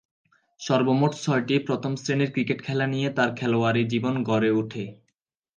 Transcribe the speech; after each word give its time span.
সর্বমোট 0.59 1.11
ছয়টি 1.15 1.55
প্রথম-শ্রেণীর 1.59 2.29
ক্রিকেট 2.31 2.59
খেলা 2.63 2.85
নিয়ে 2.87 3.09
তার 3.17 3.29
খেলোয়াড়ী 3.35 3.81
জীবন 3.87 4.15
গড়ে 4.23 4.49
উঠে। 4.51 4.83